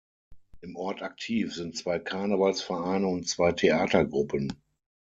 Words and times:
Im 0.61 0.75
Ort 0.77 1.03
aktiv 1.03 1.53
sind 1.53 1.77
zwei 1.77 1.99
Karnevalsvereine 1.99 3.05
und 3.05 3.29
zwei 3.29 3.51
Theatergruppen. 3.51 4.51